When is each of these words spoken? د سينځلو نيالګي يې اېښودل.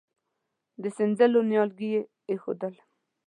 د 0.81 0.83
سينځلو 0.97 1.39
نيالګي 1.49 1.89
يې 1.95 2.01
اېښودل. 2.29 2.73